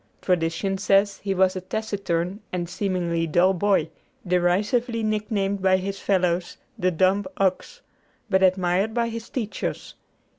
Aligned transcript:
Tradition 0.19 0.79
says 0.79 1.19
he 1.19 1.35
was 1.35 1.55
a 1.55 1.61
taciturn 1.61 2.39
and 2.51 2.67
seemingly 2.67 3.27
dull 3.27 3.53
boy, 3.53 3.91
derisively 4.25 5.03
nicknamed 5.03 5.61
by 5.61 5.77
his 5.77 5.99
fellows 5.99 6.57
"the 6.75 6.89
dumb 6.89 7.27
ox," 7.37 7.81
but 8.27 8.41
admired 8.41 8.95
by 8.95 9.09
his 9.09 9.29
teachers. 9.29 9.93